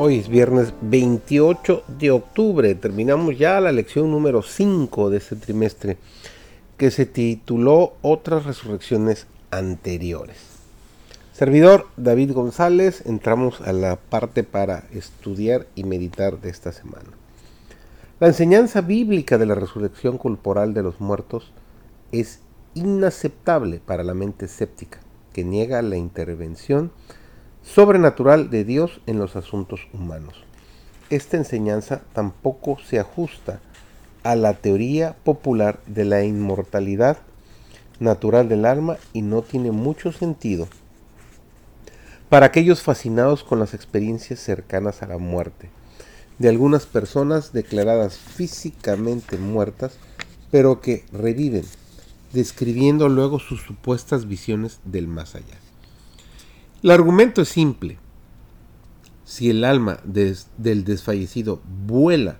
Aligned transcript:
Hoy 0.00 0.20
es 0.20 0.28
viernes 0.28 0.72
28 0.80 1.82
de 1.98 2.12
octubre. 2.12 2.72
Terminamos 2.76 3.36
ya 3.36 3.58
la 3.58 3.72
lección 3.72 4.12
número 4.12 4.42
5 4.42 5.10
de 5.10 5.16
este 5.18 5.34
trimestre 5.34 5.96
que 6.76 6.92
se 6.92 7.04
tituló 7.04 7.94
Otras 8.00 8.46
resurrecciones 8.46 9.26
anteriores. 9.50 10.36
Servidor 11.32 11.88
David 11.96 12.32
González, 12.32 13.02
entramos 13.06 13.60
a 13.60 13.72
la 13.72 13.96
parte 13.96 14.44
para 14.44 14.84
estudiar 14.92 15.66
y 15.74 15.82
meditar 15.82 16.40
de 16.40 16.50
esta 16.50 16.70
semana. 16.70 17.10
La 18.20 18.28
enseñanza 18.28 18.82
bíblica 18.82 19.36
de 19.36 19.46
la 19.46 19.56
resurrección 19.56 20.16
corporal 20.16 20.74
de 20.74 20.84
los 20.84 21.00
muertos 21.00 21.50
es 22.12 22.38
inaceptable 22.74 23.80
para 23.84 24.04
la 24.04 24.14
mente 24.14 24.44
escéptica, 24.44 25.00
que 25.32 25.42
niega 25.42 25.82
la 25.82 25.96
intervención 25.96 26.92
sobrenatural 27.62 28.50
de 28.50 28.64
Dios 28.64 29.00
en 29.06 29.18
los 29.18 29.36
asuntos 29.36 29.80
humanos. 29.92 30.44
Esta 31.10 31.36
enseñanza 31.36 32.02
tampoco 32.12 32.78
se 32.78 32.98
ajusta 32.98 33.60
a 34.22 34.36
la 34.36 34.54
teoría 34.54 35.16
popular 35.24 35.80
de 35.86 36.04
la 36.04 36.24
inmortalidad 36.24 37.18
natural 38.00 38.48
del 38.48 38.64
alma 38.64 38.96
y 39.12 39.22
no 39.22 39.42
tiene 39.42 39.70
mucho 39.70 40.12
sentido 40.12 40.68
para 42.28 42.46
aquellos 42.46 42.82
fascinados 42.82 43.42
con 43.42 43.58
las 43.58 43.74
experiencias 43.74 44.40
cercanas 44.40 45.02
a 45.02 45.06
la 45.06 45.18
muerte 45.18 45.70
de 46.38 46.48
algunas 46.48 46.86
personas 46.86 47.52
declaradas 47.52 48.16
físicamente 48.16 49.38
muertas, 49.38 49.94
pero 50.50 50.80
que 50.80 51.04
reviven, 51.12 51.64
describiendo 52.32 53.08
luego 53.08 53.38
sus 53.38 53.62
supuestas 53.62 54.28
visiones 54.28 54.80
del 54.84 55.08
más 55.08 55.34
allá. 55.34 55.67
El 56.80 56.92
argumento 56.92 57.42
es 57.42 57.48
simple. 57.48 57.98
Si 59.24 59.50
el 59.50 59.64
alma 59.64 59.98
del 60.04 60.84
desfallecido 60.84 61.60
vuela 61.86 62.38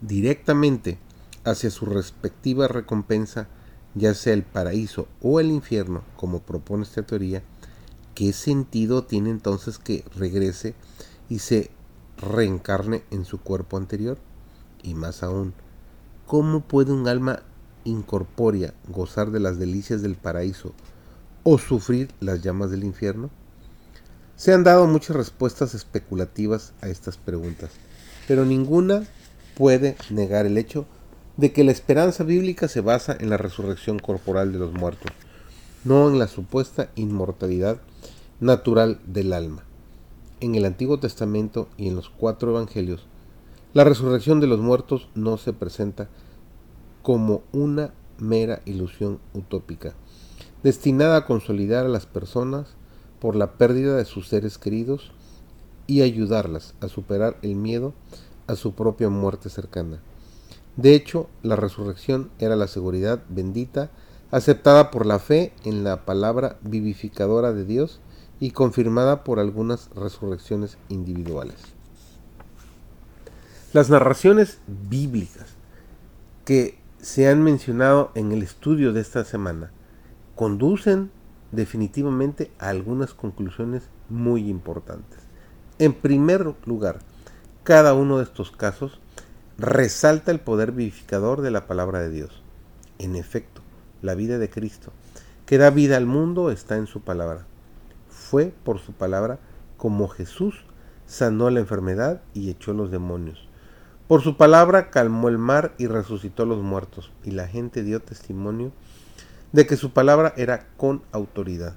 directamente 0.00 0.98
hacia 1.44 1.70
su 1.70 1.84
respectiva 1.84 2.68
recompensa, 2.68 3.48
ya 3.94 4.14
sea 4.14 4.32
el 4.32 4.44
paraíso 4.44 5.08
o 5.20 5.40
el 5.40 5.50
infierno, 5.50 6.04
como 6.16 6.40
propone 6.40 6.84
esta 6.84 7.02
teoría, 7.02 7.42
¿qué 8.14 8.32
sentido 8.32 9.04
tiene 9.04 9.28
entonces 9.28 9.78
que 9.78 10.06
regrese 10.16 10.74
y 11.28 11.40
se 11.40 11.70
reencarne 12.16 13.02
en 13.10 13.26
su 13.26 13.40
cuerpo 13.40 13.76
anterior? 13.76 14.16
Y 14.82 14.94
más 14.94 15.22
aún, 15.22 15.52
¿cómo 16.26 16.62
puede 16.62 16.92
un 16.92 17.08
alma 17.08 17.42
incorpórea 17.84 18.72
gozar 18.88 19.32
de 19.32 19.40
las 19.40 19.58
delicias 19.58 20.00
del 20.00 20.16
paraíso 20.16 20.72
o 21.42 21.58
sufrir 21.58 22.08
las 22.20 22.40
llamas 22.40 22.70
del 22.70 22.82
infierno? 22.82 23.28
Se 24.36 24.52
han 24.52 24.64
dado 24.64 24.86
muchas 24.86 25.16
respuestas 25.16 25.74
especulativas 25.74 26.74
a 26.82 26.88
estas 26.88 27.16
preguntas, 27.16 27.70
pero 28.28 28.44
ninguna 28.44 29.06
puede 29.56 29.96
negar 30.10 30.44
el 30.44 30.58
hecho 30.58 30.84
de 31.38 31.52
que 31.52 31.64
la 31.64 31.72
esperanza 31.72 32.22
bíblica 32.22 32.68
se 32.68 32.82
basa 32.82 33.16
en 33.18 33.30
la 33.30 33.38
resurrección 33.38 33.98
corporal 33.98 34.52
de 34.52 34.58
los 34.58 34.74
muertos, 34.74 35.10
no 35.84 36.10
en 36.10 36.18
la 36.18 36.28
supuesta 36.28 36.90
inmortalidad 36.96 37.80
natural 38.38 39.00
del 39.06 39.32
alma. 39.32 39.64
En 40.40 40.54
el 40.54 40.66
Antiguo 40.66 41.00
Testamento 41.00 41.68
y 41.78 41.88
en 41.88 41.96
los 41.96 42.10
cuatro 42.10 42.50
Evangelios, 42.50 43.06
la 43.72 43.84
resurrección 43.84 44.40
de 44.40 44.48
los 44.48 44.60
muertos 44.60 45.08
no 45.14 45.38
se 45.38 45.54
presenta 45.54 46.10
como 47.02 47.42
una 47.52 47.94
mera 48.18 48.60
ilusión 48.66 49.18
utópica, 49.32 49.94
destinada 50.62 51.16
a 51.16 51.24
consolidar 51.24 51.86
a 51.86 51.90
las 51.90 52.04
personas 52.04 52.76
por 53.20 53.36
la 53.36 53.52
pérdida 53.52 53.96
de 53.96 54.04
sus 54.04 54.28
seres 54.28 54.58
queridos 54.58 55.12
y 55.86 56.02
ayudarlas 56.02 56.74
a 56.80 56.88
superar 56.88 57.36
el 57.42 57.56
miedo 57.56 57.94
a 58.46 58.56
su 58.56 58.74
propia 58.74 59.08
muerte 59.08 59.50
cercana. 59.50 60.00
De 60.76 60.94
hecho, 60.94 61.28
la 61.42 61.56
resurrección 61.56 62.30
era 62.38 62.56
la 62.56 62.66
seguridad 62.66 63.22
bendita 63.28 63.90
aceptada 64.30 64.90
por 64.90 65.06
la 65.06 65.18
fe 65.18 65.52
en 65.64 65.84
la 65.84 66.04
palabra 66.04 66.58
vivificadora 66.62 67.52
de 67.52 67.64
Dios 67.64 68.00
y 68.40 68.50
confirmada 68.50 69.24
por 69.24 69.38
algunas 69.38 69.88
resurrecciones 69.94 70.76
individuales. 70.88 71.56
Las 73.72 73.88
narraciones 73.88 74.58
bíblicas 74.66 75.46
que 76.44 76.78
se 77.00 77.28
han 77.28 77.42
mencionado 77.42 78.10
en 78.14 78.32
el 78.32 78.42
estudio 78.42 78.92
de 78.92 79.00
esta 79.00 79.24
semana 79.24 79.70
conducen 80.34 81.10
definitivamente 81.52 82.50
algunas 82.58 83.14
conclusiones 83.14 83.88
muy 84.08 84.48
importantes. 84.48 85.20
En 85.78 85.92
primer 85.92 86.54
lugar, 86.64 87.00
cada 87.62 87.94
uno 87.94 88.18
de 88.18 88.24
estos 88.24 88.50
casos 88.50 89.00
resalta 89.58 90.30
el 90.30 90.40
poder 90.40 90.72
vivificador 90.72 91.42
de 91.42 91.50
la 91.50 91.66
palabra 91.66 92.00
de 92.00 92.10
Dios. 92.10 92.42
En 92.98 93.16
efecto, 93.16 93.62
la 94.02 94.14
vida 94.14 94.38
de 94.38 94.50
Cristo, 94.50 94.92
que 95.44 95.58
da 95.58 95.70
vida 95.70 95.96
al 95.96 96.06
mundo, 96.06 96.50
está 96.50 96.76
en 96.76 96.86
su 96.86 97.00
palabra. 97.00 97.46
Fue 98.08 98.52
por 98.64 98.78
su 98.78 98.92
palabra 98.92 99.38
como 99.76 100.08
Jesús 100.08 100.64
sanó 101.06 101.50
la 101.50 101.60
enfermedad 101.60 102.22
y 102.34 102.50
echó 102.50 102.72
los 102.72 102.90
demonios. 102.90 103.48
Por 104.08 104.22
su 104.22 104.36
palabra 104.36 104.90
calmó 104.90 105.28
el 105.28 105.38
mar 105.38 105.74
y 105.78 105.86
resucitó 105.86 106.46
los 106.46 106.62
muertos, 106.62 107.12
y 107.24 107.32
la 107.32 107.48
gente 107.48 107.82
dio 107.82 108.00
testimonio 108.00 108.72
de 109.52 109.66
que 109.66 109.76
su 109.76 109.92
palabra 109.92 110.34
era 110.36 110.68
con 110.76 111.02
autoridad. 111.12 111.74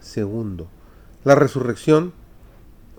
Segundo, 0.00 0.68
la 1.24 1.34
resurrección 1.34 2.12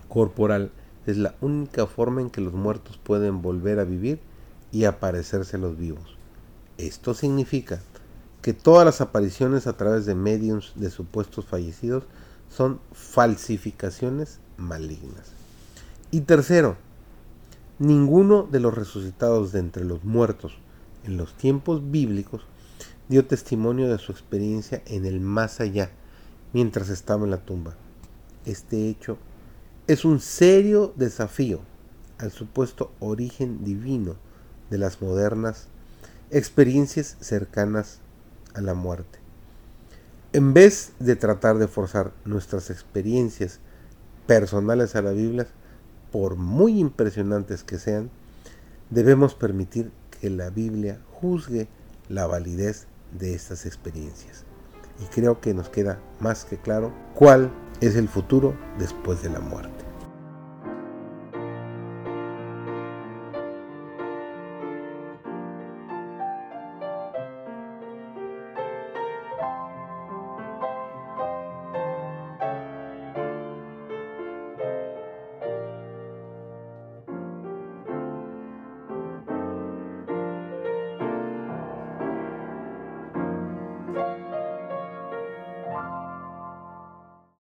corporal 0.08 0.72
es 1.06 1.18
la 1.18 1.36
única 1.42 1.88
forma 1.88 2.22
en 2.22 2.30
que 2.30 2.42
los 2.42 2.54
muertos 2.54 3.00
pueden 3.02 3.42
volver 3.42 3.80
a 3.80 3.86
vivir 3.86 4.20
y 4.72 4.86
aparecerse 4.86 5.58
los 5.58 5.78
vivos. 5.78 6.18
Esto 6.78 7.14
significa 7.14 7.82
que 8.42 8.54
todas 8.54 8.86
las 8.86 9.02
apariciones 9.02 9.68
a 9.68 9.74
través 9.74 10.06
de 10.06 10.16
mediums 10.16 10.74
de 10.76 10.90
supuestos 10.90 11.46
fallecidos 11.46 12.04
son 12.50 12.80
falsificaciones 12.94 14.40
malignas. 14.58 15.32
Y 16.12 16.22
tercero, 16.22 16.78
ninguno 17.80 18.48
de 18.50 18.60
los 18.60 18.74
resucitados 18.74 19.52
de 19.52 19.60
entre 19.60 19.86
los 19.86 20.04
muertos 20.04 20.58
en 21.06 21.18
los 21.18 21.34
tiempos 21.36 21.92
bíblicos 21.92 22.42
dio 23.10 23.26
testimonio 23.26 23.90
de 23.90 23.98
su 23.98 24.12
experiencia 24.12 24.82
en 24.86 25.06
el 25.06 25.20
más 25.20 25.60
allá 25.60 25.90
mientras 26.54 26.90
estaba 26.90 27.26
en 27.26 27.32
la 27.32 27.44
tumba. 27.44 27.76
Este 28.46 28.88
hecho 28.88 29.18
es 29.88 30.06
un 30.06 30.20
serio 30.20 30.94
desafío 30.96 31.60
al 32.20 32.32
supuesto 32.32 32.92
origen 33.00 33.66
divino 33.66 34.16
de 34.70 34.78
las 34.78 35.02
modernas 35.02 35.68
experiencias 36.30 37.18
cercanas 37.20 38.00
a 38.54 38.62
la 38.62 38.76
muerte. 38.76 39.20
En 40.32 40.54
vez 40.54 40.94
de 41.00 41.16
tratar 41.16 41.58
de 41.58 41.68
forzar 41.68 42.14
nuestras 42.26 42.70
experiencias 42.70 43.60
personales 44.28 44.96
a 44.96 45.02
la 45.02 45.12
Biblia, 45.12 45.48
por 46.12 46.36
muy 46.36 46.80
impresionantes 46.80 47.64
que 47.64 47.80
sean, 47.80 48.12
debemos 48.92 49.34
permitir 49.34 49.92
que 50.22 50.30
la 50.30 50.52
Biblia 50.52 51.00
juzgue 51.12 51.68
la 52.10 52.28
validez 52.28 52.86
de 53.12 53.34
estas 53.34 53.66
experiencias. 53.66 54.46
Y 55.00 55.06
creo 55.06 55.40
que 55.40 55.54
nos 55.54 55.70
queda 55.70 56.00
más 56.20 56.46
que 56.46 56.58
claro 56.58 56.92
cuál 57.16 57.52
es 57.82 57.96
el 57.96 58.10
futuro 58.10 58.54
después 58.78 59.24
de 59.24 59.30
la 59.30 59.40
muerte. 59.40 59.79